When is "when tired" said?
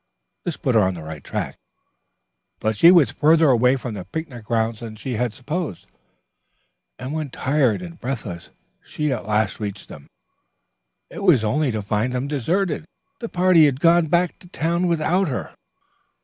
7.13-7.83